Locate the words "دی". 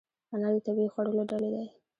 1.55-1.65